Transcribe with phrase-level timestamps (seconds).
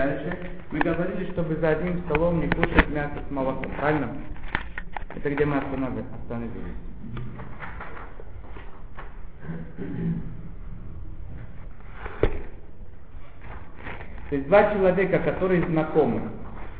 [0.00, 0.34] Дальше
[0.70, 4.08] мы говорили, чтобы за одним столом не кушать мясо с молоком, правильно?
[5.14, 6.06] Это где мы остановились.
[14.30, 16.22] То есть два человека, которые знакомы.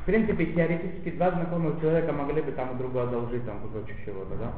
[0.00, 4.34] В принципе, теоретически два знакомых человека могли бы там у друга одолжить там кусочек чего-то,
[4.36, 4.52] да?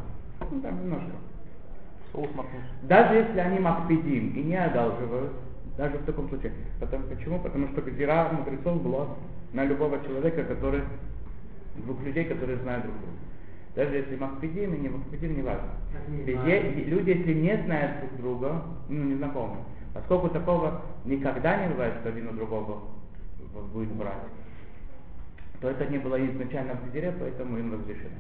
[0.53, 1.17] Ну там немножко.
[2.13, 2.31] Соус.
[2.83, 5.33] Даже если они макпедим и не одалживают,
[5.77, 6.53] даже в таком случае.
[6.81, 7.39] Потому, почему?
[7.41, 9.09] Потому что гзира мудрецов была
[9.53, 10.83] на любого человека, который,
[11.77, 13.17] двух людей, которые знают друг друга.
[13.75, 15.69] Даже если макпедим и не макпедим, не важно.
[16.09, 19.57] Везде, люди, если не знают друг друга, ну, не знакомы,
[19.95, 22.83] поскольку такого никогда не бывает, что один у другого
[23.73, 24.13] будет брать,
[25.61, 28.17] то это не было изначально в гзире, поэтому им разрешено.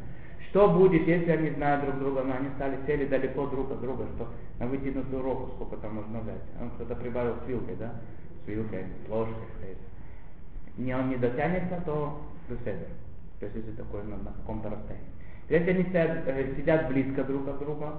[0.52, 4.04] Что будет, если они знают друг друга, но они стали сели далеко друг от друга,
[4.14, 6.42] что на вытянутую руку сколько там можно взять?
[6.60, 7.94] Он кто-то прибавил с вилкой, да?
[8.44, 9.78] С вилкой, с ложкой,
[10.76, 12.20] не он не дотянется, то
[12.50, 12.84] беседа.
[13.40, 15.06] То есть если такое на, на каком-то расстоянии.
[15.48, 17.94] Если они сидят, э, сидят близко друг от друга,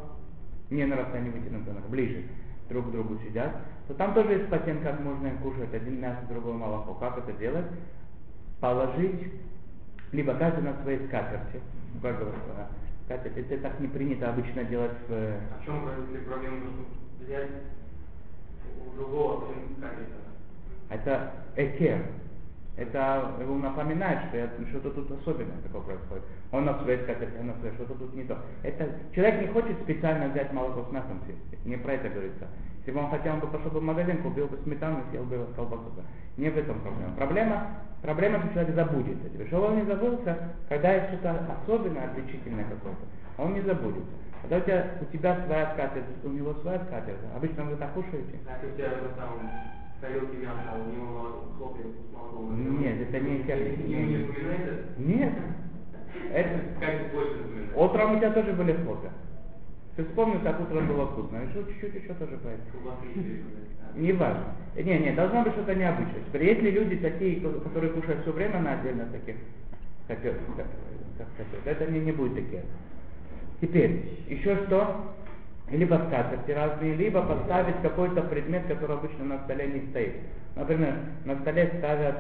[0.69, 2.21] не на расстоянии вытянутого, ближе
[2.69, 3.51] друг к другу сидят,
[3.87, 6.93] то там тоже есть патент, как можно кушать один мясо, другое молоко.
[6.93, 7.65] Как это делать?
[8.59, 9.33] Положить
[10.11, 11.59] либо каждый на своей скатерти,
[11.95, 12.69] у каждого своя
[13.05, 13.37] скатерть.
[13.37, 15.11] Это так не принято обычно делать в...
[15.11, 15.81] А в чем
[16.25, 17.49] проблема, что взять
[18.85, 20.09] у другого, потом скатерть?
[20.89, 22.05] Это экер.
[22.75, 26.23] Это его напоминает, что я, что-то тут особенное такое происходит.
[26.51, 28.37] Он на своей скатерти, он на что-то тут не то.
[28.63, 31.65] Это, человек не хочет специально взять молоко с мясом съесть.
[31.65, 32.47] Не про это говорится.
[32.85, 35.47] Если бы он хотел, он бы пошел бы в магазин, купил бы сметану, съел бы
[35.55, 35.89] колбасу.
[36.35, 37.15] Не в этом проблема.
[37.15, 37.67] Проблема,
[38.01, 39.29] проблема, что человек забудется.
[39.29, 39.47] Тебе.
[39.47, 42.99] Что он не забылся, когда есть что-то особенное, отличительное какое-то,
[43.37, 44.11] он не забудется.
[44.41, 48.39] Когда у тебя, у тебя своя скатерть, у него своя скатерть, обычно вы так кушаете?
[48.45, 49.49] А у тебя там
[50.01, 52.81] тарелки мяса, а у него хлопья с молоком.
[52.81, 54.99] Нет, это не это?
[54.99, 55.33] Нет.
[56.33, 56.49] Это,
[56.81, 57.37] Как больше
[57.75, 59.11] утром у тебя тоже были хлопья.
[59.95, 61.37] Ты вспомнил, как утром было вкусно.
[61.37, 62.57] Еще чуть-чуть еще тоже что-то.
[63.95, 64.45] Не важно.
[64.75, 66.21] Не, не, должно быть что-то необычное.
[66.27, 69.35] Теперь, если люди такие, ко- которые кушают все время на отдельно таких,
[70.07, 70.35] как, как,
[71.17, 72.63] как сказать, это не, не будет такие.
[73.61, 75.13] Теперь, еще что?
[75.69, 80.15] Либо скатерти разные, либо поставить какой-то предмет, который обычно на столе не стоит.
[80.55, 80.95] Например,
[81.25, 82.15] на столе ставят.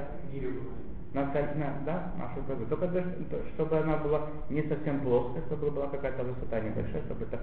[1.13, 2.65] На, на- да, нашу козу.
[2.65, 7.25] Только для- то, чтобы она была не совсем плоская, чтобы была какая-то высота небольшая, чтобы
[7.25, 7.39] это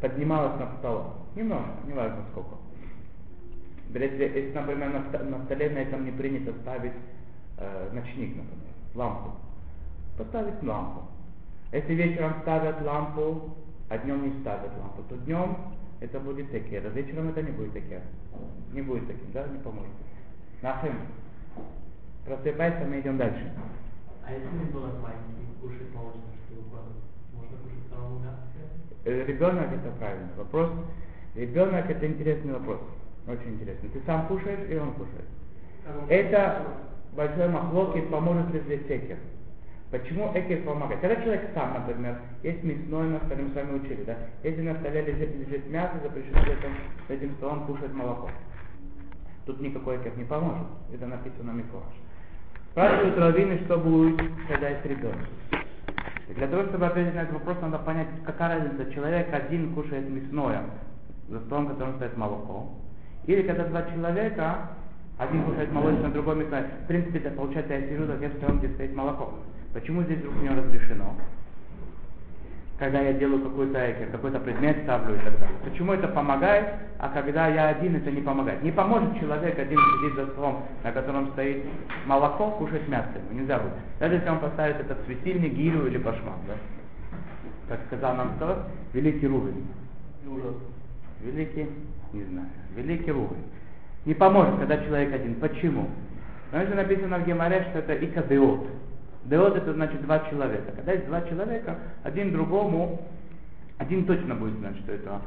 [0.00, 1.14] поднималось над столом.
[1.34, 2.56] Немножко, не важно сколько.
[3.94, 6.92] Если, если, например, на, на столе на этом не принято ставить
[7.58, 9.32] э, ночник, например, лампу,
[10.16, 11.02] поставить лампу.
[11.72, 13.54] Если вечером ставят лампу,
[13.88, 15.56] а днем не ставят лампу, то днем
[16.00, 18.00] это будет такер, а вечером это не будет такер.
[18.72, 19.90] Не будет таким, да, не поможет.
[20.62, 20.94] Нахим.
[22.24, 23.52] Просыпайся, мы идем дальше.
[24.24, 27.02] А если ребенок маленький кушает молочное, что выкладывать?
[27.34, 28.38] Можно кушать самому мясо?
[29.04, 30.70] Э, Ребенок это правильный вопрос.
[31.34, 32.80] Ребенок это интересный вопрос.
[33.26, 33.88] Очень интересный.
[33.88, 35.26] Ты сам кушаешь, и он кушает.
[36.08, 36.64] Это
[37.16, 39.18] большой махлокит, поможет ли здесь экер.
[39.90, 41.00] Почему экер помогает?
[41.00, 44.16] Когда человек сам, например, есть мясное на столе, мы с вами учили, да?
[44.42, 46.74] Если на столе лежит, лежит мясо, запрещено за этим,
[47.08, 48.30] этим столом кушать молоко.
[49.44, 50.66] Тут никакой экер не поможет.
[50.94, 51.92] Это написано Миколаш.
[52.72, 54.18] Спрашивают раввины, что будет,
[54.48, 55.28] когда есть ребенок.
[56.26, 58.90] И для того, чтобы ответить на этот вопрос, надо понять, какая разница.
[58.94, 60.62] Человек один кушает мясное,
[61.28, 62.70] за столом, которым стоит молоко.
[63.26, 64.70] Или когда два человека,
[65.18, 66.64] один кушает молочное, другой мясное.
[66.84, 69.34] В принципе, это получается, я сижу за тем столом, где стоит молоко.
[69.74, 71.14] Почему здесь вдруг мне разрешено?
[72.82, 75.56] Когда я делаю какой-то экер, какой-то предмет ставлю и так далее.
[75.62, 76.66] Почему это помогает,
[76.98, 78.60] а когда я один, это не помогает?
[78.64, 81.64] Не поможет человек один сидеть за столом, на котором стоит
[82.06, 83.06] молоко, кушать мясо.
[83.14, 83.74] Ему нельзя будет.
[84.00, 86.54] Даже если он поставит этот светильник, гирю или башмак, да?
[87.68, 88.64] Как сказал нам кто?
[88.94, 89.64] Великий Рувин.
[91.20, 91.68] Великий,
[92.12, 93.44] не знаю, великий Рувин.
[94.06, 95.36] Не поможет, когда человек один.
[95.36, 95.88] Почему?
[96.50, 98.66] Потому что написано в Геморе, что это икадеот.
[99.24, 100.72] Деот это значит два человека.
[100.74, 103.00] Когда есть два человека, один другому,
[103.78, 105.20] один точно будет знать, что это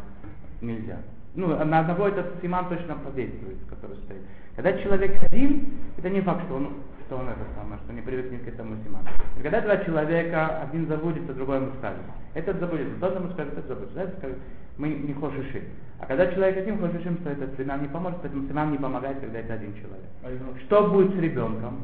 [0.62, 0.98] нельзя.
[1.36, 4.22] Ну, на одного этот симан точно подействует, который стоит.
[4.56, 6.70] Когда человек один, это не факт, что он,
[7.06, 9.08] что он это самое, что не привыкнет к этому симану.
[9.38, 12.02] И когда два человека, один забудется, другой ему скажет.
[12.34, 14.00] Этот забудется, тот ему скажет, этот забудется.
[14.00, 14.38] Этот скажет,
[14.78, 15.64] мы не хошиши.
[16.00, 19.40] А когда человек один хошишим, что этот симан не поможет, поэтому симан не помогает, когда
[19.40, 20.60] это один человек.
[20.66, 21.80] Что будет с ребенком?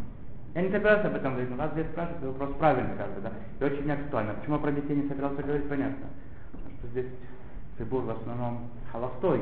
[0.53, 3.21] Я не собирался об этом говорить, но вас здесь спрашивают, это вопрос правильный, как бы,
[3.21, 4.33] да, и очень актуально.
[4.33, 6.07] Почему я про детей не собирался говорить, понятно.
[6.51, 7.07] Потому что здесь
[7.77, 9.41] Цибур в основном холостой.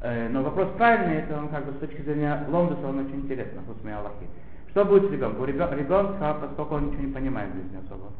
[0.00, 3.62] Э, но вопрос правильный, это он как бы с точки зрения Лондоса, он очень интересный,
[3.66, 4.26] хусмей Аллахи.
[4.70, 5.42] Что будет с ребенком?
[5.42, 8.10] У ребенка, поскольку он ничего не понимает в жизни особо,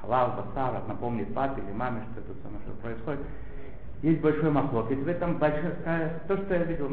[0.00, 3.20] халал, басар, напомнит папе или маме, что это самое, что происходит.
[4.02, 4.90] Есть большой махлок.
[4.90, 6.88] И в этом большое, то, что я видел,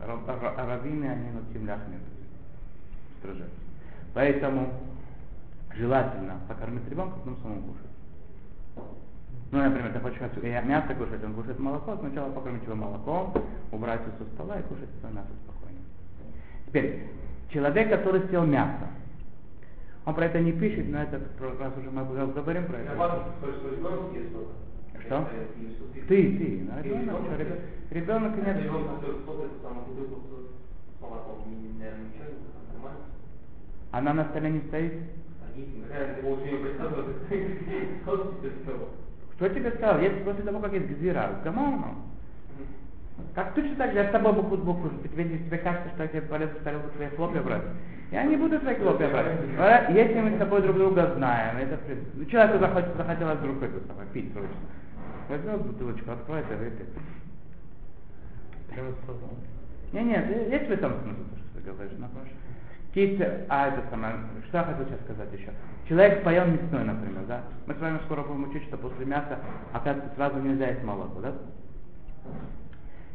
[0.00, 1.98] раввины, они над тем ляхами
[3.24, 3.52] стражают.
[4.12, 4.68] Поэтому
[5.74, 7.86] желательно покормить ребенка, потом самому кушать.
[9.50, 10.20] Ну, например, ты хочешь
[10.64, 13.32] мясо кушать, он кушает молоко, сначала покормить его молоком,
[13.72, 15.78] убрать со стола и кушать свое мясо спокойно.
[16.66, 17.06] Теперь,
[17.50, 18.88] человек, который съел мясо,
[20.06, 22.94] он про это не пишет, но это раз уже мы говорим про это.
[25.06, 25.28] Что?
[26.08, 27.58] Ты, ты, ну, ребенок, ребенок,
[27.90, 28.56] ребенок нет.
[33.94, 34.92] Она на столе не стоит?
[39.36, 40.00] Кто тебе сказал?
[40.00, 41.94] Если после того, как есть гзира, гамарно.
[43.36, 46.22] Как точно так же, я с тобой букву букву, тебе, тебе кажется, что я тебе
[46.22, 47.62] полезу в тарелку твои хлопья брать.
[48.10, 49.90] Я не буду твои хлопья брать.
[49.90, 51.78] Если мы с тобой друг друга знаем, это
[52.14, 54.56] ну, человеку захотелось, захотелось вдруг это самое, пить срочно.
[55.28, 56.88] Возьмет бутылочку, откроет и выпьет.
[59.92, 62.08] Не, нет, есть в этом смысл, что ты говоришь, но
[62.94, 64.14] Какие-то, а это самое,
[64.46, 65.50] что я хотел сейчас сказать еще.
[65.88, 67.42] Человек поел мясной, например, да?
[67.66, 69.40] Мы с вами скоро будем учить, что после мяса,
[69.72, 71.34] оказывается, сразу нельзя есть молоко, да?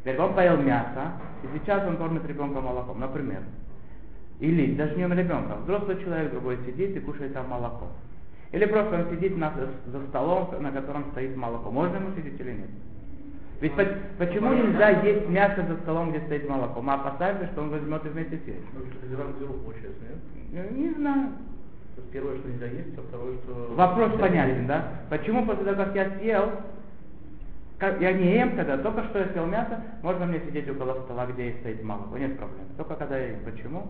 [0.01, 3.41] Теперь поел мясо, и сейчас он кормит ребенка молоком, например.
[4.41, 7.87] Или даже не он ребенка, взрослый человек другой сидит и кушает там молоко.
[8.51, 9.53] Или просто он сидит на,
[9.85, 11.71] за столом, на котором стоит молоко.
[11.71, 12.69] Можно ему сидеть или нет?
[13.61, 13.83] Ведь по,
[14.17, 16.81] почему нельзя есть мясо за столом, где стоит молоко?
[16.81, 18.63] Мы опасаемся, что он возьмет и вместе съест.
[18.73, 21.31] Ну, не знаю.
[22.13, 23.73] Первое, что нельзя есть, а второе, что...
[23.75, 25.01] Вопрос понятен, да?
[25.09, 26.51] Почему после того, как я съел,
[27.77, 31.25] как, я не ем, когда только что я съел мясо, можно мне сидеть около стола,
[31.25, 32.65] где стоит молоко, нет проблем.
[32.77, 33.39] Только когда я ем.
[33.43, 33.87] Почему?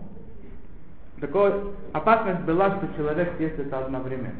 [1.20, 1.52] Такой
[1.92, 4.34] опасность была, что человек съест это одновременно.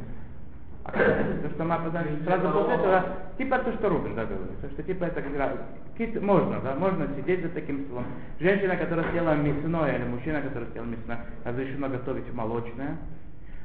[0.93, 3.05] То, что мы опознали сразу после этого,
[3.39, 7.51] типа то, что Рубин да, говорит, что типа это как можно, да, можно сидеть за
[7.51, 8.05] таким столом.
[8.39, 12.97] Женщина, которая съела мясное, или мужчина, который съел мясное, разрешено готовить молочное.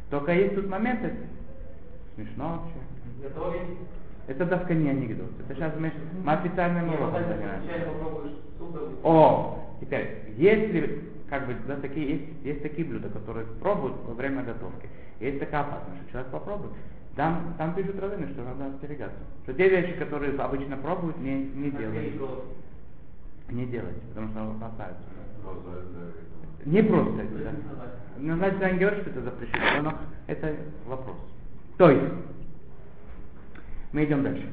[0.10, 1.14] Только есть тут моменты,
[2.16, 3.34] смешно вообще.
[4.28, 5.30] Это даже не анекдот.
[5.40, 5.92] Это сейчас мы,
[6.24, 7.70] мы официальным уроком занимаемся.
[9.04, 14.44] О, теперь, если как бы, да, такие, есть, есть такие блюда, которые пробуют во время
[14.44, 14.90] готовки.
[15.20, 16.74] Есть такая опасность, что человек попробует.
[17.16, 19.18] Там, там пишут раввины, что надо остерегаться.
[19.44, 22.14] Что те вещи, которые обычно пробуют, не, не делать.
[23.50, 25.04] Не делать, потому что опасаются.
[26.66, 27.52] Не просто это, да.
[28.18, 29.98] Ну, значит, он говорит, что это запрещено, но
[30.28, 30.56] это
[30.88, 31.16] вопрос.
[31.78, 32.14] То есть,
[33.94, 34.50] мы идем дальше.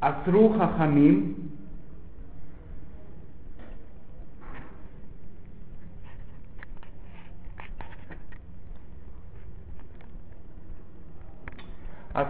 [0.00, 1.43] Асру Хахамим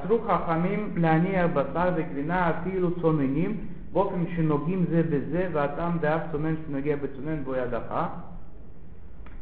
[0.04, 3.58] אסרו חכמים להניע בשר וגבינה אפילו צוננים
[3.94, 8.08] באופן שנוגעים זה בזה והטעם דאף צונן שנוגע בצונן בו ידך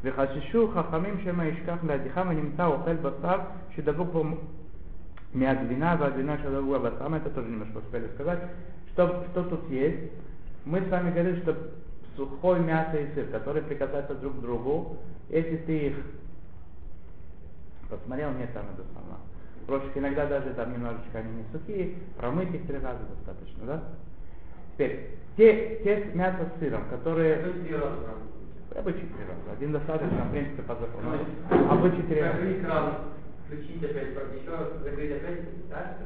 [0.04, 3.40] וחששו חכמים שמא ישכח להדיחם ונמצא אוכל בשר
[3.76, 4.24] שדבוק בו
[5.34, 8.40] מהגבינה והגבינה שדבוק בבשר, это тоже немножко успели сказать.
[8.94, 10.12] Что, что тут есть?
[10.66, 11.56] Мы с вами говорили, что
[12.16, 14.98] сухое мясо и сыр, которые прикасаются друг к другу,
[15.30, 15.96] если ты их
[17.90, 19.20] посмотрел, нет там это самое
[19.67, 23.83] Прочих иногда даже там немножечко они не сухие, промыть их три раза достаточно, да?
[24.75, 27.45] Теперь, те, те мясо с сыром, которые...
[28.75, 29.53] Обычно три раза.
[29.53, 31.19] Один достаточно, в принципе, по закону.
[31.71, 32.99] Обычно три раза.
[33.47, 35.97] Включить опять, еще раз закрыть опять, да?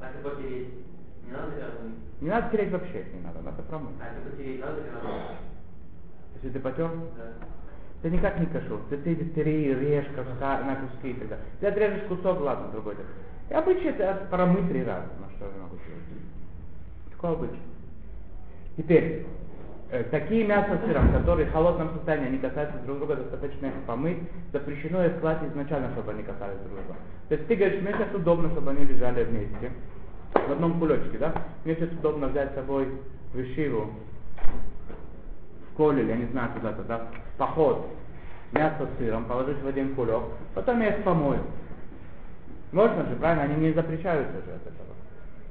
[0.00, 0.68] Так и потереть.
[1.26, 1.94] Не надо рядом.
[2.20, 3.96] Не надо тереть вообще, не надо, надо промыть.
[4.00, 5.10] А это потереть надо рядом?
[6.34, 6.90] Если ты потер?
[7.16, 7.32] Да.
[8.06, 8.78] Это никак не кашур.
[8.88, 11.44] Ты, ты, ты режь куска, на куски и так далее.
[11.58, 12.94] Ты отрежешь кусок, ладно, другой.
[13.50, 15.08] И обычно это промыть три раза.
[15.20, 16.22] На что я могу сделать?
[17.10, 17.58] Такое обычно.
[18.76, 19.26] Теперь,
[19.90, 23.72] э, такие мясо с сыром, которые в холодном состоянии, они касаются друг друга, достаточно их
[23.88, 24.18] помыть,
[24.52, 26.94] запрещено их класть изначально, чтобы они касались друг друга.
[27.28, 29.72] То есть ты говоришь, мне сейчас удобно, чтобы они лежали вместе,
[30.32, 31.34] в одном кулечке, да?
[31.64, 32.86] Мне сейчас удобно взять с собой
[33.34, 33.90] вишиву,
[35.76, 37.06] колель, я не знаю куда-то, да,
[37.38, 37.86] поход,
[38.52, 40.22] мясо с сыром, положить в один кулек,
[40.54, 41.40] потом я их помою.
[42.72, 43.44] Можно же, правильно?
[43.44, 44.86] Они не запрещаются же от этого.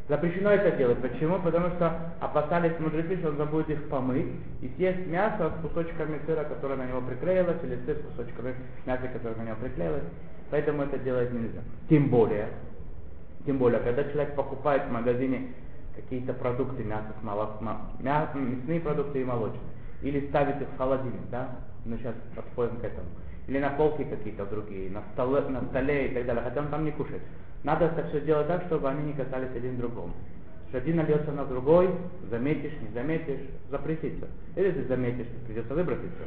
[0.07, 0.99] Запрещено это делать.
[0.99, 1.39] Почему?
[1.39, 4.27] Потому что опасались мудрецы, что он забудет их помыть
[4.61, 8.53] и съесть мясо с кусочками сыра, которое на него приклеилось, или сыр с кусочками
[8.85, 10.03] мяса, которое на него приклеилось.
[10.51, 11.61] Поэтому это делать нельзя.
[11.89, 12.49] Тем более,
[13.45, 15.53] Тем более, когда человек покупает в магазине
[15.95, 19.61] какие-то продукты, мясо, с молок, мя, мясные продукты и молочные,
[20.05, 21.49] или ставит их в холодильник, да,
[21.83, 23.07] мы сейчас подходим к этому,
[23.47, 26.85] или на полке какие-то другие, на столе, на столе и так далее, хотя он там
[26.85, 27.21] не кушает.
[27.63, 30.13] Надо это все делать так, чтобы они не касались один другому.
[30.69, 31.89] Что один нальется на другой,
[32.29, 34.27] заметишь, не заметишь, запретится.
[34.55, 36.23] Или ты заметишь, придется выброситься.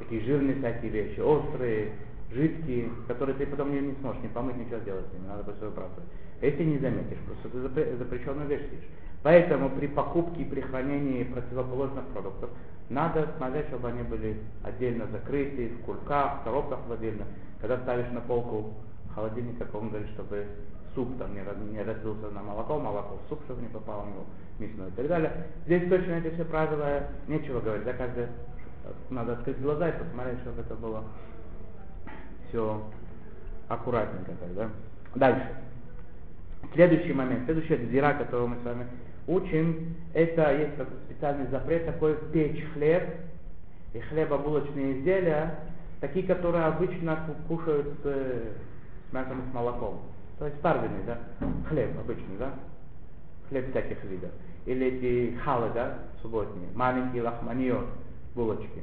[0.00, 1.92] Такие жирные всякие вещи, острые,
[2.32, 6.04] жидкие, которые ты потом не, сможешь не помыть, ничего сделать с ними, надо просто выбрасывать.
[6.42, 8.90] Если не заметишь, просто ты запре- запрещенную вещь съешь.
[9.24, 12.50] Поэтому при покупке и при хранении противоположных продуктов
[12.90, 17.24] надо смотреть, чтобы они были отдельно закрыты, в кульках, в коробках отдельно.
[17.58, 18.74] Когда ставишь на полку
[19.14, 20.46] холодильник, как он говорит, чтобы
[20.94, 21.40] суп там не,
[21.72, 24.24] не разлился на молоко, молоко в суп, чтобы не попало в него
[24.58, 25.32] мясное и так далее.
[25.64, 28.26] Здесь точно эти все правила, нечего говорить, да, каждый
[29.08, 31.02] надо открыть глаза и посмотреть, чтобы это было
[32.48, 32.82] все
[33.68, 34.68] аккуратненько так, да.
[35.14, 35.48] Дальше.
[36.74, 38.86] Следующий момент, следующая дира, которую мы с вами
[39.26, 43.02] учим, это есть такой специальный запрет такой печь хлеб
[43.92, 45.58] и хлебобулочные изделия,
[46.00, 50.00] такие, которые обычно кушают с, с мясом и с молоком.
[50.38, 51.18] То есть парвенный, да,
[51.68, 52.54] хлеб обычный, да,
[53.48, 54.30] хлеб всяких видов.
[54.66, 57.86] Или эти халы, да, субботние, маленькие лахманиот,
[58.34, 58.82] булочки.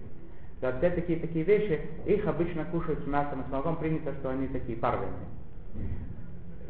[0.62, 4.30] Да, все такие такие вещи, их обычно кушают с мясом и с молоком, принято, что
[4.30, 5.28] они такие парвенные.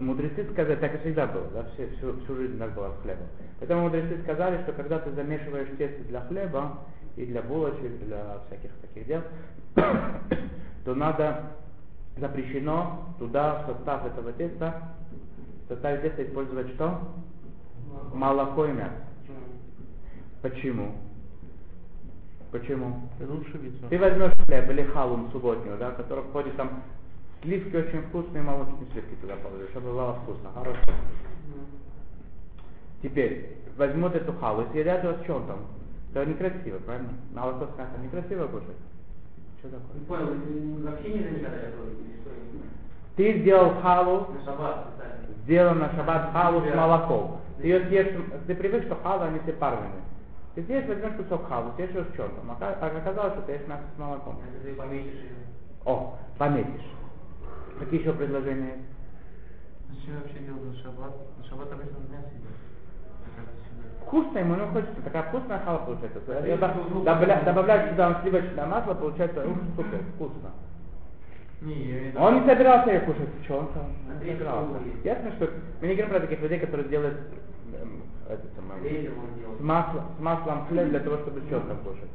[0.01, 3.27] Мудрецы сказали, так и всегда было, да, все, всю, всю жизнь так было с хлебом.
[3.59, 6.79] Поэтому мудрецы сказали, что когда ты замешиваешь тесто для хлеба
[7.15, 9.21] и для булочек, для всяких таких дел,
[10.85, 11.51] то надо
[12.17, 14.81] запрещено туда в состав этого теста,
[15.65, 16.99] в составе теста использовать что?
[18.11, 19.05] Молоко и мясо.
[20.41, 20.95] Почему?
[22.51, 23.07] Почему?
[23.89, 26.81] Ты возьмешь хлеб или халум субботнюю, да, который входит там
[27.41, 30.79] сливки очень вкусные, молочные сливки туда положишь, чтобы было вкусно, хорошо.
[33.01, 35.59] Теперь, возьмут эту халу и съедят ее с чем там?
[36.13, 37.09] Это некрасиво, правильно?
[37.33, 38.77] Молоко с мясом некрасиво кушать.
[39.59, 39.99] Что такое?
[39.99, 42.01] Не понял, вообще не готовите?
[43.15, 44.87] Ты сделал халу, На шаббат
[45.43, 47.41] сделал на шаббат халу с молоком.
[47.57, 48.15] Ты ее съешь,
[48.47, 49.89] ты привык, что халу, они все парные.
[50.55, 52.51] Ты съешь, возьмешь кусок халу, съешь ее с черным.
[52.59, 54.39] А оказалось, что ты ешь мясо с молоком.
[54.63, 54.83] Это.
[55.85, 57.00] О, пометишь.
[57.81, 58.87] Какие еще предложения есть?
[59.89, 61.13] Зачем вообще делать на шаббат?
[61.37, 62.53] На шаббат обычно мясо едят.
[64.05, 66.19] Вкусно ему, ну хочется, такая вкусная хала получается.
[66.45, 70.51] Я да- добавля- добавляешь сюда сливочное масло, получается, ух, супер, вкусно.
[71.61, 73.85] Не, Он не собирался ее кушать, что он там?
[74.59, 74.97] Он Андрей.
[75.03, 75.49] Ясно, что
[75.81, 77.17] мы не говорим про таких людей, которые делают
[77.73, 82.09] эм, это он с, маслом, с маслом хлеб для того, чтобы четко кушать.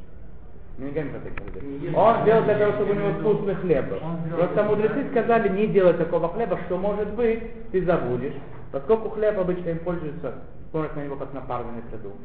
[0.79, 1.95] Мы не говорим про таких людей.
[1.95, 4.01] Он сделал для того, чтобы у него вкусный хлеб был.
[4.37, 8.35] Просто мудрецы сказали не делать такого хлеба, что может быть, ты забудешь.
[8.73, 10.35] Поскольку хлеб обычно им пользуется,
[10.71, 12.19] смотрят на него как на парный продукт.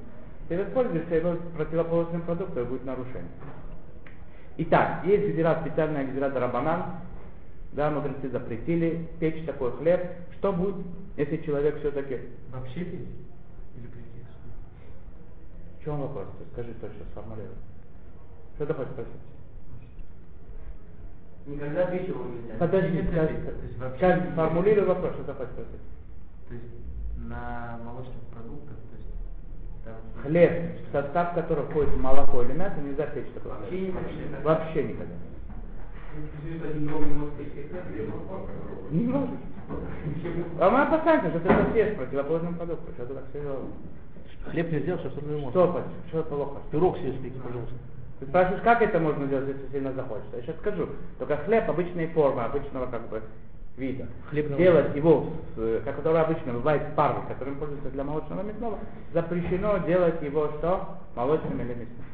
[0.49, 3.31] Ты воспользуешься его противоположным продуктом, и будет нарушение.
[4.57, 6.83] Итак, есть гзира, специальная гзира дарабанан,
[7.71, 10.01] да, мудрецы запретили печь такой хлеб.
[10.37, 10.75] Что будет,
[11.15, 12.19] если человек все-таки...
[12.51, 13.07] Вообще пить?
[13.77, 14.25] Или прийти?
[15.79, 16.25] В чем вопрос?
[16.51, 17.55] Скажи точно, сформулируй.
[18.61, 19.11] Что ты хочешь спросить?
[21.47, 22.53] Никогда печь его нельзя.
[22.59, 23.03] Подожди,
[23.97, 25.81] скажи, не- формулируй вопрос, что хочешь спросить.
[26.47, 26.67] То есть
[27.17, 29.09] на молочных продуктах, то есть
[29.83, 29.95] там...
[30.21, 34.41] Хлеб, в состав которого входит молоко или мясо, нельзя печь такой Вообще никогда.
[34.43, 35.15] Вообще никогда.
[38.91, 39.39] Не может.
[40.59, 42.93] А мы опасаемся, что ты это съешь противоположным продуктом.
[42.93, 43.69] Что ты так серьезно?
[44.51, 45.49] Хлеб нельзя, что что-то можно.
[45.49, 46.59] Что, что плохо?
[46.69, 47.73] Пирог съесть, пожалуйста.
[48.21, 50.37] Ты спрашиваешь, как это можно делать, если сильно захочется?
[50.37, 50.87] Я сейчас скажу.
[51.17, 53.23] Только хлеб обычной формы, обычного как бы
[53.77, 54.05] вида.
[54.29, 54.61] Хлебного.
[54.61, 55.25] Делать его,
[55.55, 58.77] с, э, как который обычно бывает парный, которым пользуются для молочного мясного,
[59.11, 60.99] запрещено делать его что?
[61.15, 62.05] Молочным или мясным.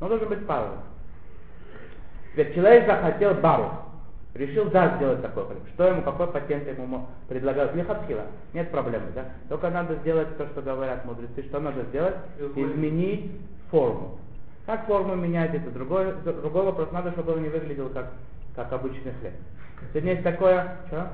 [0.00, 0.80] Он должен быть парным.
[2.32, 3.70] Теперь человек захотел бару.
[4.34, 5.62] Решил, да, сделать такой хлеб.
[5.74, 7.72] Что ему, какой патент ему предлагают?
[7.76, 8.22] Лихатхила.
[8.52, 9.26] Нет проблемы, да?
[9.48, 11.44] Только надо сделать то, что говорят мудрецы.
[11.44, 12.16] Что надо сделать?
[12.56, 13.30] Изменить
[13.70, 14.18] форму.
[14.66, 16.92] Как форму менять, это другой, другой вопрос.
[16.92, 18.12] Надо, чтобы он не выглядел как,
[18.54, 19.32] как обычный хлеб.
[19.92, 20.76] Сегодня есть такое...
[20.86, 21.10] Что?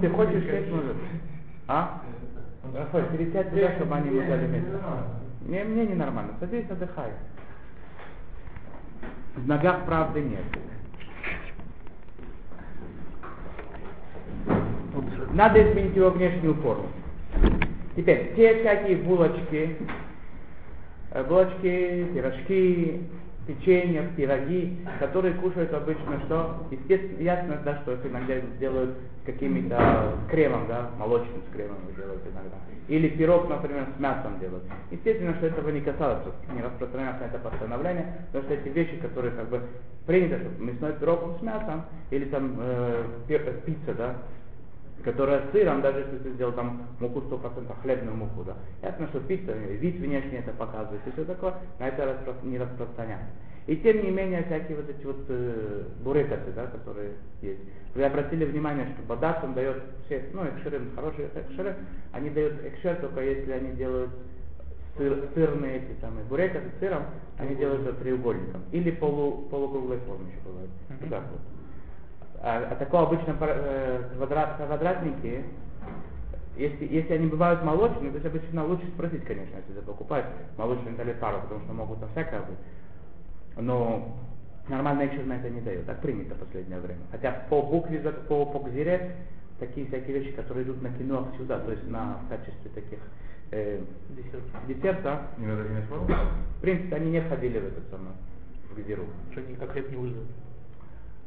[0.00, 0.96] Ты хочешь есть, может?
[1.68, 2.02] А?
[2.74, 4.80] Рафаэль, пересядь туда, чтобы они ему дали место.
[5.42, 6.32] Не, мне не нормально.
[6.40, 7.12] Садись, отдыхай.
[9.36, 10.44] В ногах правды нет.
[15.32, 16.88] Надо изменить его внешнюю форму.
[17.98, 19.76] Теперь, те всякие булочки,
[21.10, 23.00] э, булочки, пирожки,
[23.44, 26.64] печенье, пироги, которые кушают обычно что?
[26.70, 28.90] Естественно, ясно, да, что это иногда делают
[29.22, 32.56] с какими-то кремом, да, молочным с кремом делают иногда.
[32.86, 34.62] Или пирог, например, с мясом делают.
[34.92, 36.22] Естественно, что этого не касалось,
[36.54, 39.60] не распространялось на это постановление, потому что эти вещи, которые как бы
[40.06, 44.14] принято, что мясной пирог с мясом, или там э, пицца, да,
[45.04, 48.56] которая с сыром, даже если ты сделал там муку 100% хлебную муку, да.
[48.82, 52.34] Ясно, что пицца, вид внешне это показывает, и все такое, на это распро...
[52.42, 53.30] не распространяется.
[53.66, 57.12] И тем не менее, всякие вот эти вот э, бурекасы, да, которые
[57.42, 57.60] есть.
[57.94, 61.76] Вы обратили внимание, что бадас, он дает все, ну, экшеры, хорошие экшеры,
[62.12, 64.10] они дают экшер только если они делают
[64.96, 67.04] сыр, сырные эти самые бурекасы с сыром,
[67.38, 68.62] они делают это треугольником.
[68.72, 70.70] Или полу, полукруглой формы еще бывает.
[70.70, 70.96] Mm-hmm.
[71.00, 71.57] Вот так вот.
[72.42, 75.44] А, а такого обычно э, квадрат, квадратники,
[76.56, 80.26] если, если они бывают молочные, то есть обычно лучше спросить, конечно, если ты покупаешь
[80.56, 82.58] молочный или пару, потому что могут там всякое быть.
[83.56, 84.16] Но
[84.68, 85.86] нормальная экшер на это не дает.
[85.86, 87.00] Так принято в последнее время.
[87.10, 89.16] Хотя по букве, по, по гзире,
[89.58, 92.98] такие всякие вещи, которые идут на кино сюда, то есть на, в качестве таких
[93.50, 93.80] э,
[94.66, 95.22] десерта.
[95.38, 96.06] Не надо форму?
[96.58, 98.12] В принципе, они не входили в этот самый,
[98.70, 99.04] в гзиру.
[99.32, 100.26] Что они как хлеб не выживут.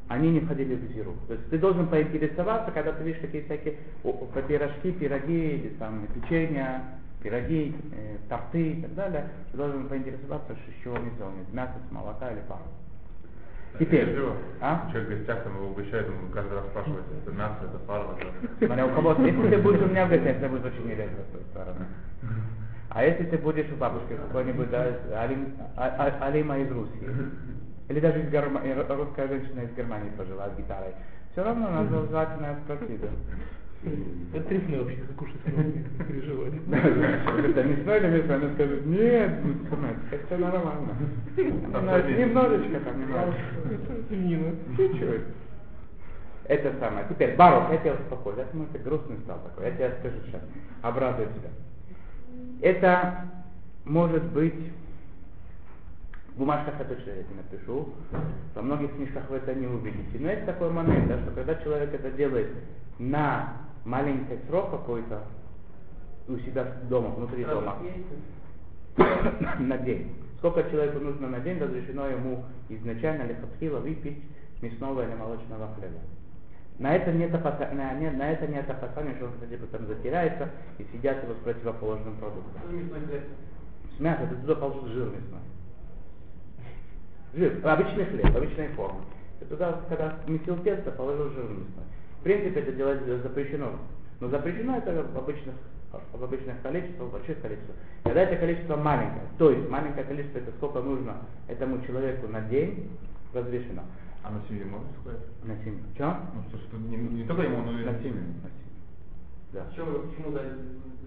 [0.07, 1.15] Они не входили в гзиру.
[1.27, 3.77] То есть ты должен поинтересоваться, когда ты видишь такие всякие
[4.47, 6.81] пирожки, пироги, там, печенья,
[7.23, 11.53] пироги, э, торты и так далее, ты должен поинтересоваться, что с чего они сделаны, из
[11.53, 12.61] мяса, с молока или пара.
[13.79, 14.35] Теперь, Вежливо.
[14.59, 14.89] а?
[14.91, 18.65] Человек в гостях там его угощает, ему каждый раз спрашивает, это мясо, это это...
[18.65, 21.31] Смотря у кого если ты будешь у меня в гостях, это будет очень нелестно с
[21.31, 21.85] твоей стороны.
[22.89, 25.29] А если ты будешь у бабушки какой-нибудь, да, а,
[25.77, 26.99] а, Алима из Руси,
[27.91, 28.61] или даже из Герма...
[28.89, 30.93] русская женщина из Германии прожила с гитарой,
[31.33, 33.07] все равно надо желательно спросить, да.
[34.33, 36.51] Это трефное вообще, кушать не переживай.
[37.49, 39.31] Это не стоит или мясо, она скажет, нет,
[40.11, 40.95] это все нормально.
[41.35, 44.77] Немножечко там, немножечко.
[44.77, 45.21] Чуть-чуть.
[46.45, 47.05] Это самое.
[47.09, 48.37] Теперь, Барух, я тебя успокою.
[48.37, 49.65] Я думаю, ты грустный стал такой.
[49.65, 50.41] Я тебе скажу сейчас.
[50.81, 51.49] Обрадую тебя.
[52.61, 53.25] Это
[53.85, 54.71] может быть
[56.35, 57.89] в бумажках я точно это напишу.
[58.55, 60.17] Во многих книжках вы это не увидите.
[60.19, 62.49] Но есть такой момент, да, что когда человек это делает
[62.99, 65.23] на маленький срок какой-то
[66.27, 67.77] у себя дома, внутри дома,
[69.59, 70.15] на день.
[70.37, 74.17] Сколько человеку нужно на день, разрешено ему изначально лихотхила выпить
[74.61, 75.99] мясного или молочного хлеба.
[76.79, 77.69] На это нет, опаса...
[77.73, 81.43] на, нет, на это нет опасения, что он, кстати, потом затеряется и съедят его с
[81.43, 82.61] противоположным продуктом.
[83.95, 85.41] С мяса ты туда положил жир мясной.
[87.33, 88.99] Жир, обычный хлеб, обычной формы.
[89.39, 91.85] Ты туда, когда месил тесто, положил жир мясной.
[92.19, 93.71] В принципе, это делать запрещено.
[94.19, 95.55] Но запрещено это в обычных,
[96.13, 97.75] в обычных количествах, в больших количествах.
[98.03, 101.17] Когда это количество маленькое, то есть маленькое количество, это сколько нужно
[101.47, 102.89] этому человеку на день,
[103.33, 103.83] разрешено.
[104.23, 105.21] А на семью можно сказать?
[105.43, 105.79] На семью.
[105.95, 106.17] Что?
[106.35, 108.21] Ну, что, что не, не только ему, но и На семью.
[108.43, 108.70] На семью.
[109.53, 109.61] Да.
[109.69, 110.41] Почему, почему за,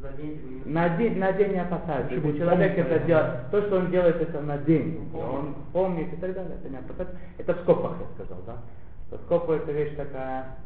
[0.02, 0.70] за день вы.
[0.70, 2.12] На день, на день не опасаются.
[2.12, 5.08] Чтобы Если человек это делает, то, что он делает, это на день.
[5.12, 5.34] Помнит.
[5.34, 7.16] Он помнит и так далее, это не опасается.
[7.38, 8.56] Это в скобках я сказал, да?
[9.10, 10.56] В скобку это вещь такая,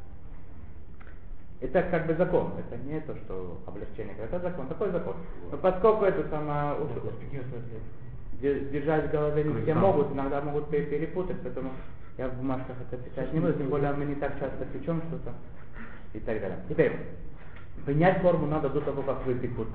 [1.60, 5.16] это как бы закон, это не то, что облегчение, это закон, такой закон.
[5.50, 6.74] Но поскольку это самое,
[8.40, 11.70] де- держать в голове не все могут, иногда могут пе- перепутать, поэтому
[12.16, 15.32] я в бумажках это писать не буду, тем более мы не так часто печем что-то
[16.14, 16.58] и так далее.
[16.68, 16.92] Теперь,
[17.84, 19.68] принять форму надо до того, как выпекут,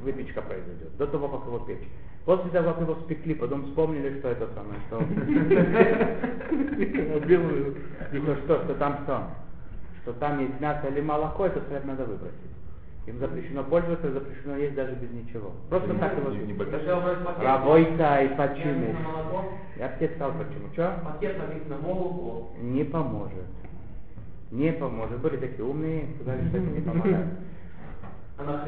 [0.00, 1.88] выпечка произойдет, до того, как его печь.
[2.24, 4.98] После того, как его спекли, потом вспомнили, что это самое, что...
[8.12, 9.28] И то что, что там что?
[10.02, 12.34] Что там есть мясо или молоко, это хлеб надо выбросить.
[13.06, 15.52] Им запрещено пользоваться, запрещено есть даже без ничего.
[15.70, 16.30] Просто так его...
[17.42, 18.94] Рабойка и почему?
[19.78, 20.68] Я тебе сказал почему.
[20.74, 21.00] Что?
[21.04, 22.50] пакет написано молоко.
[22.60, 23.46] Не поможет.
[24.50, 25.18] Не поможет.
[25.20, 27.26] Были такие умные, сказали, что это не помогает.
[28.38, 28.66] А.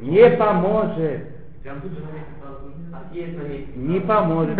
[0.00, 1.22] Не поможет.
[2.92, 3.10] А.
[3.76, 4.56] Не поможет.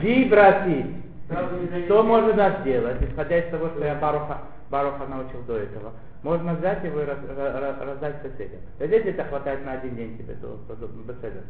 [0.00, 0.86] Выбросить.
[1.28, 5.92] Сразу нельзя Что можно сделать, исходя из того, что я Баруха, Баруха научил до этого?
[6.22, 8.58] Можно взять его и раз- ра- ра- раздать соседям.
[8.80, 11.42] Если это хватает на один день тебе, то то- то беседа.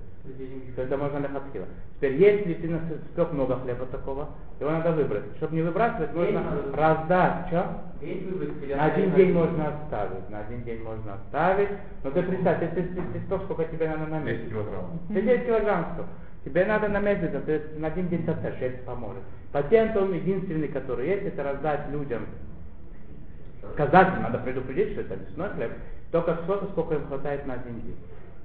[0.74, 1.66] То это можно лехатхила.
[1.96, 2.78] Теперь, если ты
[3.12, 4.28] спек много хлеба такого,
[4.60, 5.34] его надо выбросить.
[5.36, 6.76] Чтобы не выбрасывать, День можно надо.
[6.76, 7.46] раздать.
[7.46, 7.66] Что?
[8.02, 11.68] День выбросить На один день можно оставить, на один день можно оставить.
[12.04, 14.40] Но ты представь, если ты, ты, ты, сколько тебе надо на месяц?
[14.42, 15.00] 10 килограмм.
[15.08, 16.04] Ты 10 килограмм что?
[16.44, 19.22] Тебе надо на месяц, а на один день оставишь, это поможет.
[19.52, 22.26] Патент он единственный, который есть, это раздать людям.
[23.74, 25.72] Сказать им, надо предупредить, что это мясной хлеб,
[26.10, 27.96] только столько, сколько им хватает на один день.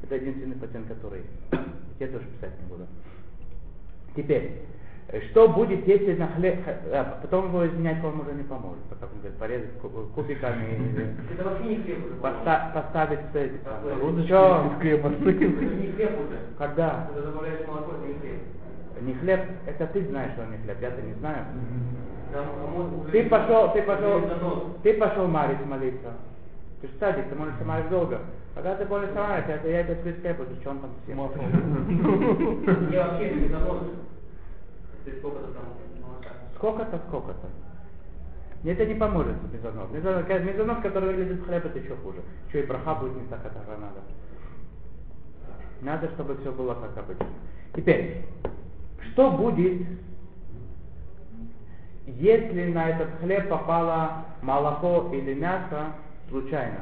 [0.04, 1.64] Это единственный патент, который есть.
[2.00, 2.88] Я тоже писать не буду.
[4.16, 4.64] Теперь,
[5.10, 9.12] э, что будет, если на хлеб, а, потом его изменять вам уже не поможет, потому
[9.22, 10.92] что порезать ку- кубиками
[11.34, 12.16] Это вообще не хлеб уже.
[12.16, 13.60] поста- поставить цель.
[14.80, 15.80] Хлеба Это сыпем.
[15.82, 16.38] не хлеб уже.
[16.58, 17.08] Когда?
[17.14, 18.42] Когда добавляешь молоко, это не хлеб.
[19.02, 21.46] Не хлеб, это ты знаешь, что он не хлеб, я-то не знаю.
[23.12, 24.22] Ты пошел, ты пошел,
[24.84, 26.13] ты пошел марить молиться.
[26.82, 28.20] Ты же садик, ты можешь марить долго.
[28.56, 30.91] Когда ты будешь марить, это я тебе скажу, хлеб, что он там.
[31.15, 31.41] Масло.
[31.41, 33.80] Не вообще не занос.
[35.06, 35.63] Ты сколько-то там.
[36.56, 37.48] Сколько-то, сколько-то.
[38.63, 39.89] Это не поможет мезонос.
[39.91, 42.22] Мезонос, мезонос, который выглядит в хлеб, это еще хуже.
[42.48, 44.02] Еще и браха будет не так, как надо.
[45.82, 47.26] Надо, чтобы все было как обычно.
[47.76, 48.26] Теперь,
[49.12, 49.88] что будет,
[52.06, 55.94] если на этот хлеб попало молоко или мясо
[56.30, 56.80] случайно?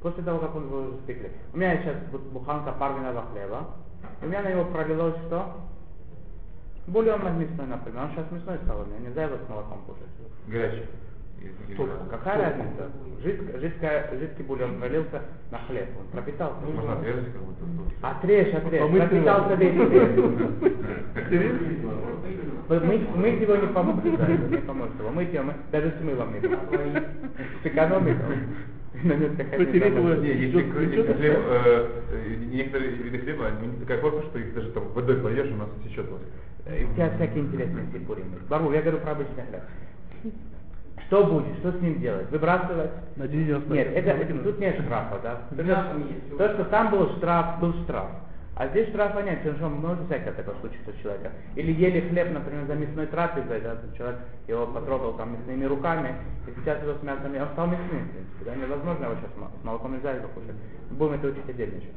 [0.00, 1.30] После того, как он его запекли.
[1.52, 3.66] У меня сейчас вот буханка парвиного хлеба.
[4.20, 5.54] И у меня на него пролилось что?
[6.86, 8.02] Бульон мясной, например.
[8.02, 8.98] Он сейчас мясной стал у меня.
[8.98, 10.04] Нельзя его с молоком кушать.
[10.46, 10.84] Горячий.
[11.68, 11.78] Нет?
[12.10, 12.90] Какая разница?
[13.22, 15.88] Жидко, жидкая, жидкий бульон пролился на хлеб.
[15.98, 16.60] Он пропитался.
[16.60, 17.64] Можно отрезать как будто.
[18.02, 18.80] Отрежь, отрежь.
[18.82, 20.10] Помыть Пропитался весь хлеб.
[22.68, 25.10] Мыть, мыть его не поможет, да, не поможет его.
[25.10, 25.26] Мы,
[25.70, 26.58] даже с мылом не ходить
[29.02, 30.16] Протереть домой.
[30.16, 35.16] его э, э, некоторые виды хлеба, они не такая корка, что их даже там водой
[35.16, 36.22] польешь, у нас течет вот.
[36.72, 38.24] И у тебя всякие интересные сипурим.
[38.48, 40.32] Бару, я говорю про обычный хлеб.
[41.06, 41.58] Что будет?
[41.58, 42.30] Что с ним делать?
[42.30, 42.90] Выбрасывать?
[43.16, 43.68] На день оставить.
[43.86, 45.40] Нет, это, это- тут нет штрафа, да?
[46.38, 48.06] То, что там был штраф, был штраф.
[48.56, 51.32] А здесь нет, потому что может всякое такое случиться с человеком.
[51.56, 56.14] Или ели хлеб, например, за мясной трапезой, да, человек его потрогал там мясными руками,
[56.46, 59.64] и сейчас его с мясом, он стал мясным, в принципе, да, невозможно его сейчас с
[59.64, 60.54] молоком нельзя его кушать.
[60.90, 61.88] Будем это учить отдельно еще.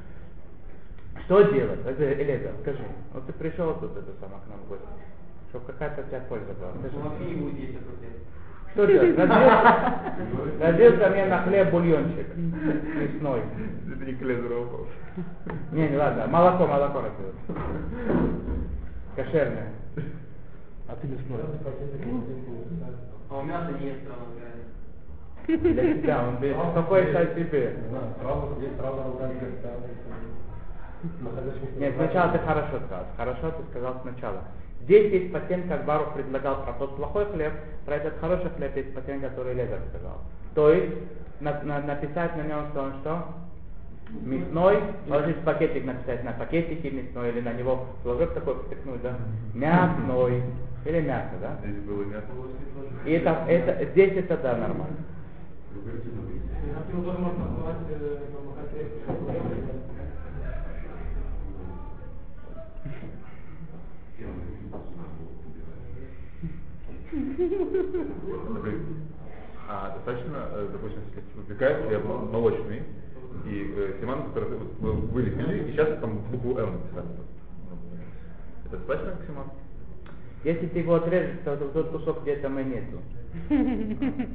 [1.25, 1.85] Что делать?
[1.85, 2.83] Это, Элеза, скажи.
[3.13, 4.87] Вот ты пришел тут это самое к нам в гости.
[5.49, 6.71] Чтобы какая-то у тебя польза была.
[6.79, 6.97] Скажи.
[6.97, 7.77] Он вообще не будет
[8.85, 9.17] есть этот хлеб.
[9.17, 9.17] Что делать?
[9.17, 13.41] Разлился, разлился мне на хлеб бульончик мясной.
[13.91, 14.13] Это не
[14.61, 14.87] упал.
[15.71, 17.35] Не, не ладно, молоко, молоко разлилось.
[19.15, 19.71] Кошерное.
[20.87, 21.39] А ты мясной.
[23.29, 23.95] А у мяса нет.
[25.47, 27.25] Для тебя, он без беспокоится о
[29.39, 29.69] как-то.
[31.77, 33.05] Нет, сначала ты хорошо сказал.
[33.15, 34.43] Хорошо ты сказал сначала.
[34.87, 37.51] Здесь есть патент, как Барух предлагал про тот плохой хлеб,
[37.85, 40.21] про этот хороший хлеб есть патент, который Лезер сказал.
[40.55, 40.95] То есть
[41.41, 43.25] на- на- написать на нем, что он что?
[44.23, 49.15] Мясной, положить пакетик, написать на пакетике мясной, или на него флажок такой втыкнуть, да?
[49.53, 50.41] Мясной.
[50.85, 51.57] Или мясо, да?
[51.65, 52.27] Здесь было мясо.
[53.03, 54.95] И это, это, здесь это да, нормально.
[67.11, 68.79] Например,
[69.69, 72.83] а достаточно, э, допустим, если выпекает хлеб молочный,
[73.45, 77.07] и э, семан, который вылепили, и сейчас там букву М написали.
[78.65, 79.45] Это достаточно как?
[80.43, 82.99] Если ты его отрежешь, то тот- тот кусок где там и нету.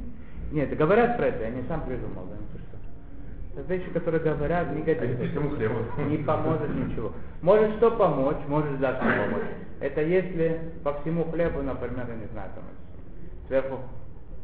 [0.51, 3.59] Нет, говорят про это, я не сам придумал, да, ну ты что.
[3.59, 5.39] Это вещи, которые говорят, не А годятся.
[5.55, 5.75] хлебу?
[6.09, 7.11] Не поможет ничего.
[7.41, 9.43] Может что помочь, может да помочь.
[9.83, 12.63] Это если по всему хлебу, например, я не знаю, там
[13.47, 13.79] сверху.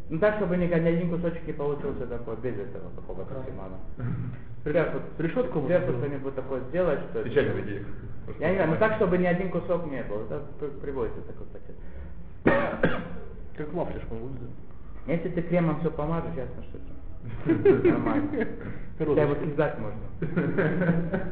[0.09, 3.77] Ну так, чтобы ни, ни один кусочек не получился такой, без этого какого-то семана.
[4.63, 7.23] Сверху, Решетку сверху что-нибудь такое сделать, что...
[7.23, 7.85] Печально такие.
[8.39, 10.23] Я не знаю, ну так, чтобы ни один кусок не был.
[10.23, 11.75] Это при- приводится такой пакет.
[13.55, 15.13] Как по-моему, да?
[15.13, 18.47] Если ты кремом все помажешь, ясно, что это нормально.
[18.97, 20.01] Хотя его съездать можно.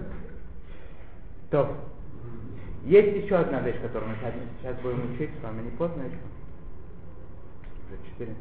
[1.52, 1.76] То.
[2.88, 4.15] Есть еще одна вещь, которую мы
[4.62, 5.62] сейчас, будем учить с вами.
[5.62, 6.15] Не поздно еще?
[7.84, 8.34] Уже четыре.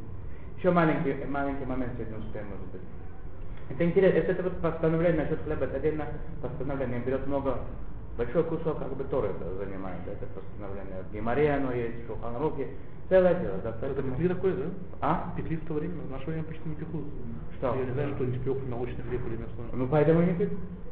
[0.56, 2.80] Еще маленький, маленький момент сегодня успеем, может быть.
[3.70, 6.06] Это интересно, это, это вот постановление насчет хлеба, это отдельно
[6.40, 7.58] постановление, берет много,
[8.16, 11.02] большой кусок как бы Торы занимает, это постановление.
[11.10, 12.70] В Геморе оно есть, в Шуханрух есть,
[13.08, 14.10] целое дело, да, Это поэтому...
[14.12, 14.64] пекли такое, да?
[15.00, 15.32] А?
[15.36, 17.04] Пекли в то время, в наше время почти не пекут.
[17.58, 17.74] Что?
[17.74, 19.66] Я не знаю, что не пек молочный хлеб или мясной.
[19.72, 20.50] Ну поэтому не пить.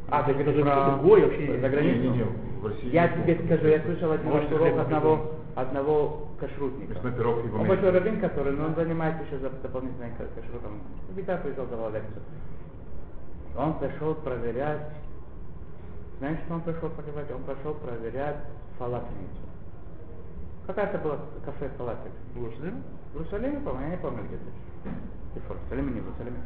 [0.09, 1.99] А, ты говоришь про другой вообще за границу?
[2.03, 5.31] Не, не, не, в России Я тебе скажу, я слышал один урок одного, пекут.
[5.57, 6.95] одного кашрутника.
[6.95, 10.81] Мясной пирог его Он большой раввин, который, но он занимается еще за дополнительным ка- кашрутом.
[11.09, 12.23] В Гитар приезжал, давал лекцию.
[13.57, 14.81] Он пришел проверять,
[16.19, 17.31] знаешь, что он пришел проверять?
[17.31, 18.37] Он пришел проверять
[18.79, 19.43] фалафельницу.
[20.67, 22.11] Какая-то была кафе фалафель.
[22.35, 22.83] В Иерусалиме?
[23.13, 24.89] В Иерусалиме, по-моему, я не помню где то
[25.37, 26.39] И в Иерусалиме, не в Иерусалиме.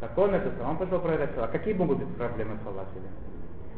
[0.00, 3.12] Так он это сам, он пошел проверять, а какие могут быть проблемы с фалафелем?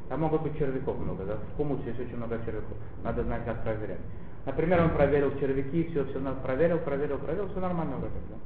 [0.09, 1.37] Там могут быть червяков много, да?
[1.37, 2.77] В хумусе есть очень много червяков.
[3.03, 4.01] Надо знать, как проверять.
[4.47, 8.37] Например, он проверил червяки, все, все проверил, проверил, проверил, все нормально вроде, да?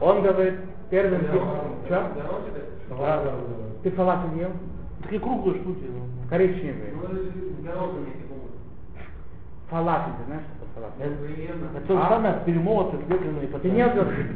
[0.00, 0.54] Он говорит,
[0.90, 1.48] первым делом...
[1.86, 2.10] Что?
[2.14, 2.52] Горошек?
[2.90, 3.32] Да, да, да.
[3.82, 4.50] Ты фалафель ел?
[5.02, 5.86] Такие круглые штуки.
[5.88, 6.28] ну.
[6.28, 6.92] Коричневые.
[9.72, 11.66] Фалафель, ты знаешь, что такое примерно.
[11.74, 12.08] Это то же А?
[12.10, 13.88] самое, перемолотые, слепленные Ты не ел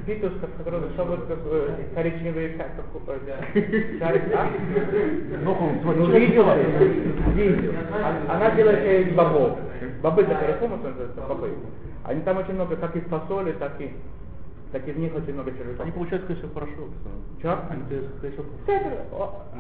[0.07, 1.93] питус, который что вот как, э, э,
[3.99, 4.49] шарик, а?
[5.45, 6.63] Ну, он Ну, смотри, видел ты?
[7.35, 7.75] Видел.
[7.93, 9.59] А- Она делает из бобов.
[10.03, 11.51] Бобы, которые хумус, называются бобы.
[12.05, 13.93] Они там очень много, как из фасоли, так и,
[14.73, 15.81] так и в них очень много червяков.
[15.81, 16.89] Они получают, конечно, порошок.
[17.43, 17.59] Чё?
[17.69, 17.83] Они,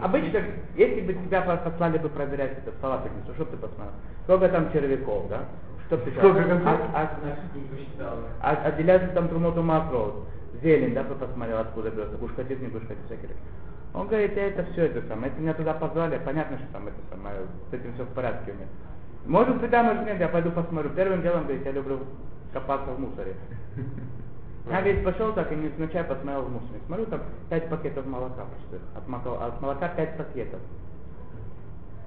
[0.03, 0.41] Обычно,
[0.77, 3.93] если бы тебя по- послали бы проверять этот салатницу, что бы ты посмотрел?
[4.25, 5.41] Сколько там червяков, да?
[5.87, 6.91] Что Сколько конкретно?
[6.95, 8.19] А- а- Не посчитал.
[8.41, 10.13] а- Отделяется там трумоту макро,
[10.63, 13.29] зелень, да, ты посмотрел, откуда берется, гушкатис, не гушкатис, всякие.
[13.29, 13.37] такие.
[13.95, 17.37] Он говорит, это все это самое, если меня туда позвали, понятно, что там это самое,
[17.71, 18.67] с этим все в порядке у меня.
[19.27, 20.91] Может быть, да, может нет, я пойду посмотрю.
[20.91, 22.01] Первым делом, говорит, я люблю
[22.53, 23.35] копаться в мусоре.
[24.69, 26.81] Я, говорит, пошел так и невзначай посмотрел в мусоре.
[26.87, 27.21] Смотрю, там
[27.51, 28.81] 5 пакетов молока пустых.
[28.97, 30.59] От, мака- от молока 5 пакетов.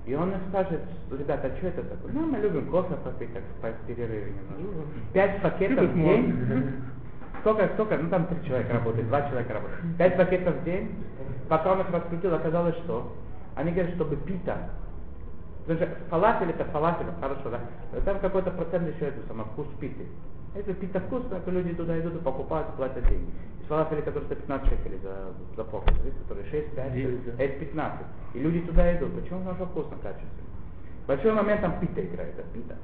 [0.05, 0.81] И он мне скажет,
[1.11, 2.11] ребята, а что это такое?
[2.13, 3.29] Ну, мы любим кофе попить,
[3.61, 4.89] так, в перерыве немножко.
[5.13, 6.81] Пять пакетов в день.
[7.41, 7.97] Сколько, сколько?
[7.97, 9.97] Ну, там три человека работает, два человека работают.
[9.97, 10.95] Пять пакетов в день.
[11.47, 13.15] Пока он их раскрутил, оказалось, что?
[13.55, 14.57] Они говорят, чтобы пита.
[15.65, 17.59] Потому что фалафель это фалафель, хорошо, да?
[18.01, 20.05] Там какой-то процент еще это самое, вкус питы.
[20.55, 23.29] Если пита вкусно, то люди туда идут и покупают, и платят деньги.
[23.61, 27.43] Из фалафеля, который стоит 15 шекелей за, за порцию, видите, который 6, 5, Девять, да.
[27.43, 28.05] это 15.
[28.33, 29.13] И люди туда идут.
[29.13, 29.39] Почему?
[29.39, 30.49] Потому что вкусно, качественно.
[31.07, 32.75] Большой момент там пита играет, это пита.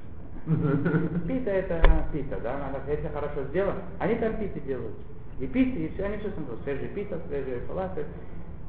[1.28, 4.96] Пита это пита, да, надо, если хорошо сделано, они там питы делают.
[5.40, 6.46] И пита, и все, они все там.
[6.64, 8.06] Свежий пита, свежий фалафель.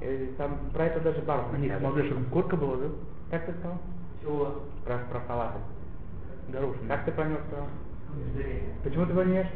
[0.01, 1.45] И там про это даже бар.
[1.53, 2.87] У них, смотри, что корка была, да?
[3.31, 3.79] Как ты сказал?
[4.23, 4.63] Чего?
[4.85, 5.61] Про, про фалафель.
[6.49, 6.89] Горошина.
[6.89, 7.67] Как ты про него сказал?
[8.85, 9.47] Почему ты его не ешь?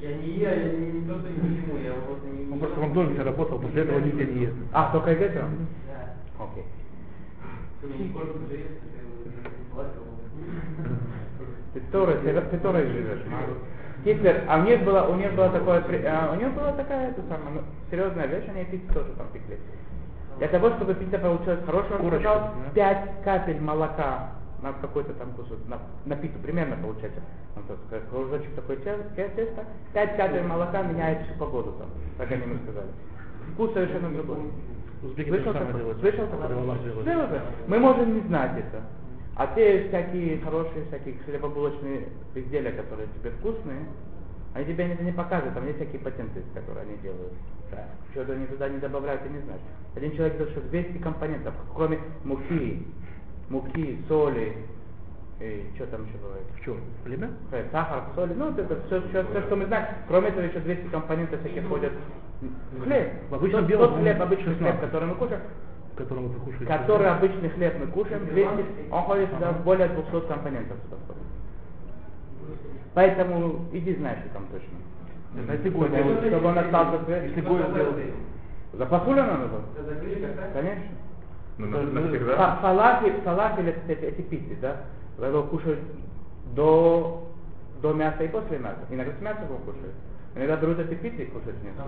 [0.00, 2.78] Я не ел, я не, не то, что не ему, я вот не Он просто
[2.78, 4.54] в Макдональдсе работал, после этого нигде не ест.
[4.72, 5.48] А, только из этого?
[5.88, 6.44] Да.
[6.44, 6.64] Окей.
[7.80, 8.88] Ты мне кожу же есть, ты.
[11.74, 13.22] Ты Торой, ты, ты Торой живешь.
[13.32, 14.04] а?
[14.04, 17.22] Гитлер, а у них было, у них было такое, а, у них была такая, это
[17.22, 19.58] самая, ну, серьезная вещь, они пиццу тоже там пекли.
[20.38, 22.70] Для того, чтобы пицца получилась хорошая, он сказал, да?
[22.74, 27.20] 5 капель молока на какой-то там кусок, на, на пиццу примерно получается.
[27.56, 32.30] Он сказал, кружочек такой те- те- тесто, 5 капель молока меняет всю погоду там, так
[32.32, 32.88] они ему сказали.
[33.54, 34.38] Вкус совершенно другой.
[35.02, 35.94] Узбеки Слышал такое?
[35.94, 37.42] Слышал такое?
[37.68, 38.82] Мы можем не знать это.
[39.36, 43.86] А те всякие хорошие, всякие хлебобулочные изделия, которые тебе вкусные,
[44.54, 47.32] они тебе это не показывают, там есть всякие патенты, которые они делают.
[47.70, 47.84] Да.
[48.10, 49.60] Что-то они туда не добавляют, ты не знаешь.
[49.94, 52.84] Один человек что 200 компонентов, кроме муки,
[53.48, 54.56] муки, соли,
[55.40, 56.44] и что там еще бывает?
[56.56, 56.76] В чем?
[57.04, 57.30] Племя?
[57.52, 59.86] Э, Сахар, соль, ну вот это все, все, все, что мы знаем.
[60.08, 61.92] Кроме этого еще 200 компонентов всяких ходят
[62.82, 63.12] хлеб.
[63.30, 64.80] В обычном Тот- белом тот хлеб, обычный хлеб, 16.
[64.80, 65.40] который мы кушаем,
[65.96, 66.66] Который вы покушаете.
[66.66, 70.76] который обычный хлеб мы кушаем, 200, он ходит сюда более 200 компонентов.
[72.94, 75.48] Поэтому иди знай, что там точно.
[75.48, 76.26] А если гой Чтобы он- делать?
[76.28, 77.22] чтобы он остался.
[77.22, 77.96] Если гой сделать?
[78.72, 79.62] Запахуля надо было?
[80.52, 80.82] Конечно.
[81.58, 82.56] Ну, на- Фа- навсегда.
[82.62, 84.76] Фалафель, фалафель это эти, эти пиццы, да?
[85.26, 85.80] Его кушают
[86.54, 87.28] до,
[87.82, 88.78] до мяса и после мяса.
[88.90, 89.94] Иногда с мясом его кушают.
[90.36, 91.82] Иногда берут эти пиццы и кушают вместо.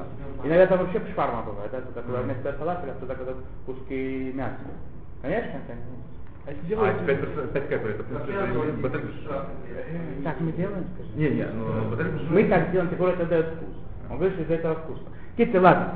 [0.44, 1.80] Иногда там вообще шварма бывает, да?
[1.82, 4.56] Туда кладут вместо фалафеля, туда кладут куски мяса.
[5.22, 5.90] Конечно, конечно.
[6.46, 8.04] А если А эти 5%, 5 капель, это
[10.24, 11.10] Так мы делаем, скажи?
[11.14, 11.96] Не, не, ну
[12.30, 13.68] Мы так делаем, тем более это дает вкус.
[14.10, 15.06] Он говорит, что из этого вкусно.
[15.40, 15.94] Китти, ладно.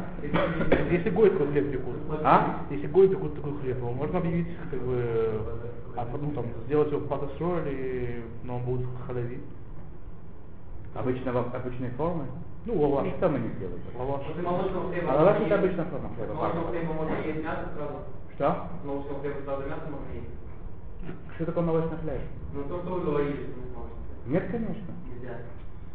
[0.91, 2.65] Если гой такой хлеб пекут, А?
[2.71, 5.39] если гой пекут такой хлеб, его можно объявить, как бы,
[5.95, 9.41] а потом там сделать его подостроили, но он будет ходовит.
[10.95, 12.25] Обычного, обычной формы.
[12.65, 13.07] Ну, лаваш.
[13.19, 13.83] Что мы не сделаем?
[13.99, 14.23] Лаваш.
[15.07, 16.33] А лаваш это обычная форма хлеба.
[16.33, 17.95] молочного хлеба можно есть мясо сразу.
[18.37, 18.69] Что?
[18.87, 21.35] Молочного хлеба сразу мясо можно есть.
[21.35, 22.21] Что такое молочный хлеб?
[22.55, 23.93] Ну то, что вы говорили, что не можно.
[24.25, 24.95] Нет, конечно.
[25.13, 25.37] Нельзя.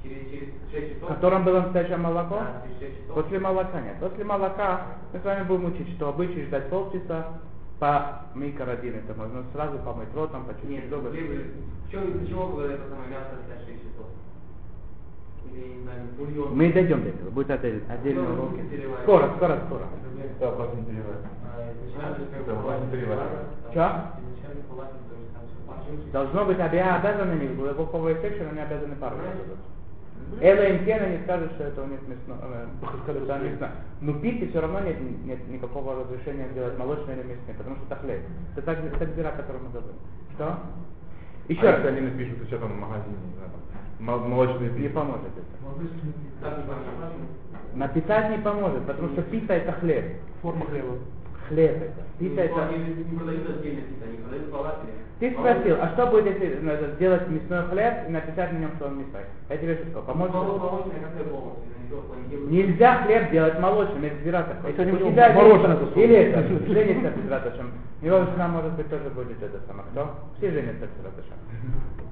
[0.03, 1.09] Через, через 6 часов.
[1.09, 2.35] В котором было настоящее молоко?
[2.35, 3.15] Да, через 6 часов.
[3.23, 3.95] После молока нет.
[3.99, 4.81] После молока
[5.13, 7.27] мы с вами будем учить, что обычай ждать полчаса
[7.79, 8.95] по микродин.
[8.95, 11.09] Это можно сразу помыть ротом, почистить Нет, зубы.
[11.09, 13.35] в чем, для чего вы это самое мясо
[13.65, 14.07] 6 часов?
[15.51, 16.55] Или, не знаю, бульон.
[16.55, 18.49] Мы дойдем до этого, будет отдель- отдельный Ну, урок.
[18.51, 19.03] будете переваривать.
[19.03, 19.83] Скоро, скоро, скоро.
[20.39, 21.15] Да, просто не переваривай.
[23.71, 24.01] Что?
[26.11, 29.15] Должно быть, обе- обязаны не глубоковые секшены, они обязаны пару
[30.41, 32.67] Элла им Кен, они скажут, что это у них мясно, э,
[33.51, 33.71] мясно.
[34.01, 37.95] Но пить все равно нет, нет никакого разрешения делать молочное или мясное, потому что это
[37.97, 38.21] хлеб.
[38.55, 39.95] Это так, это бира, о котором мы говорим.
[40.35, 40.59] Что?
[41.47, 41.81] Еще а раз.
[41.83, 43.17] если они напишут, что там в магазине,
[43.99, 44.95] не мол- молочные Не пицца.
[44.95, 45.45] поможет это.
[46.41, 46.57] Так
[47.73, 47.79] не.
[47.79, 50.05] Написать не поможет, потому что пита это хлеб.
[50.41, 50.97] Форма хлеба.
[51.49, 52.01] Хлеб это.
[52.19, 52.67] Пита Ну, это...
[52.69, 54.91] Они не продают отдельно пицца, они продают полатели.
[55.19, 58.85] Ты спросил, а что будет, если надо сделать мясной хлеб и написать на нем, что
[58.87, 59.23] он мясной?
[59.49, 60.33] Я тебе что сказал, поможет?
[60.33, 60.93] Полностью,
[62.07, 62.51] планируют.
[62.51, 64.71] Нельзя хлеб делать молочным, это зира такой.
[64.71, 67.71] Это не У тебя мороженое это Или это, женится раташем.
[68.01, 69.87] Его жена, может быть, тоже будет это самое.
[69.91, 70.09] Кто?
[70.37, 71.37] Все женятся без раташем.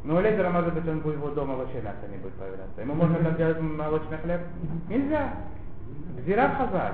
[0.04, 2.82] Но у Лезера, может быть, он будет его дома вообще мясо не будет появляться.
[2.82, 4.42] Ему можно там делать молочный хлеб?
[4.90, 5.34] Нельзя.
[6.26, 6.94] Зира хазаль.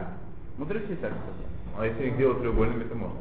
[0.57, 1.53] Мудрецы так сказали.
[1.77, 3.17] А если их делать треугольными, то можно.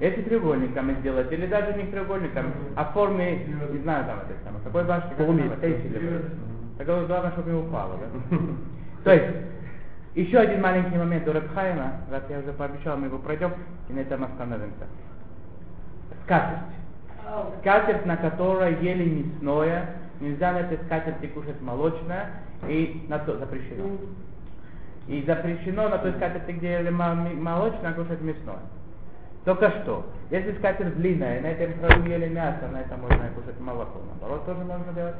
[0.00, 4.64] Если треугольниками сделать, или даже не треугольником, а в форме, не знаю там это самое,
[4.64, 6.22] какой башни, как это, Эйфелевой.
[6.78, 8.36] Так вот, главное, чтобы не упало, да?
[9.04, 9.36] То есть,
[10.14, 13.52] еще один маленький момент у Рабхайма, раз я уже пообещал, мы его пройдем,
[13.88, 14.86] и на этом остановимся.
[16.24, 16.58] Скатерть.
[17.60, 23.84] Скатерть, на которой ели мясное, нельзя на этой скатерти кушать молочное, и на то запрещено.
[25.08, 28.60] И запрещено на той скатерти, где ели молочное, кушать мясное.
[29.44, 34.00] Только что, если скатерть длинная, на этом краю ели мясо, на этом можно кушать молоко,
[34.06, 35.16] наоборот тоже можно делать.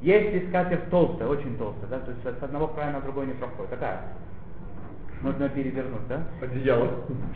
[0.00, 3.70] Если скатерть толстая, очень толстая, да, то есть с одного края на другой не проходит,
[3.70, 4.00] такая,
[5.22, 6.22] можно перевернуть, да?
[6.40, 6.88] Одеяло.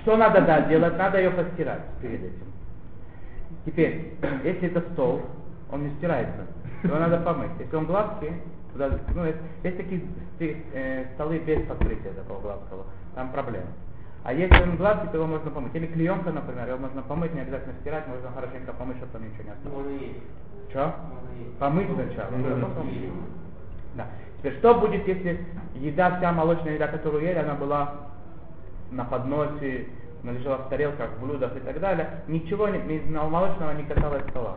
[0.03, 0.97] Что надо да, делать?
[0.97, 2.53] Надо ее постирать перед этим.
[3.65, 5.23] Теперь, если это стол,
[5.73, 6.47] он не стирается,
[6.85, 7.51] его надо помыть.
[7.59, 8.33] Если он гладкий,
[8.73, 10.03] туда, ну, есть, есть такие
[10.41, 13.69] э, столы без покрытия такого гладкого, там проблема.
[14.25, 15.75] А если он гладкий, то его можно помыть.
[15.75, 19.45] Или клеенка, например, его можно помыть, не обязательно стирать, можно хорошенько помыть, чтобы там ничего
[19.45, 19.77] не осталось.
[19.77, 20.19] Можно есть.
[20.71, 20.95] Что?
[21.59, 22.31] Помыть сначала,
[23.97, 24.07] Да.
[24.39, 27.95] Теперь, что будет, если еда, вся молочная еда, которую ели, она была
[28.91, 29.87] на подносе,
[30.23, 32.79] она лежала в тарелках, в блюдах и так далее, ничего не,
[33.11, 34.57] молочного не касалось стола.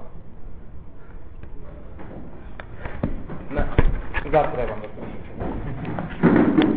[3.50, 3.68] На-
[4.24, 5.01] Завтра я вам расскажу.